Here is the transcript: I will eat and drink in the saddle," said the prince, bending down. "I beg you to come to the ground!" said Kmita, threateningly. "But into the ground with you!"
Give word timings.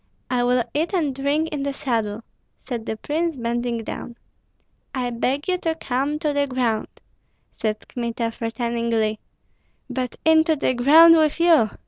I 0.31 0.43
will 0.43 0.63
eat 0.73 0.93
and 0.95 1.13
drink 1.13 1.49
in 1.51 1.61
the 1.61 1.73
saddle," 1.73 2.23
said 2.67 2.87
the 2.87 2.97
prince, 2.97 3.37
bending 3.37 3.83
down. 3.83 4.15
"I 4.95 5.11
beg 5.11 5.47
you 5.47 5.59
to 5.59 5.75
come 5.75 6.17
to 6.17 6.33
the 6.33 6.47
ground!" 6.47 6.87
said 7.55 7.87
Kmita, 7.87 8.31
threateningly. 8.31 9.19
"But 9.91 10.15
into 10.25 10.55
the 10.55 10.73
ground 10.73 11.15
with 11.17 11.39
you!" 11.39 11.69